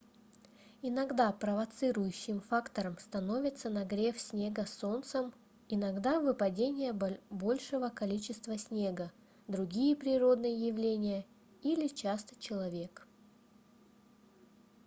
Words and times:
иногда 0.81 1.31
провоцирующим 1.31 2.41
фактором 2.41 2.97
становится 2.97 3.69
нагрев 3.69 4.19
снега 4.19 4.65
солнцем 4.65 5.31
иногда 5.69 6.19
выпадение 6.19 6.91
большего 7.29 7.89
количества 7.89 8.57
снега 8.57 9.11
другие 9.47 9.95
природные 9.95 10.55
явления 10.69 11.23
или 11.61 11.87
часто 11.87 12.35
человек 12.39 13.05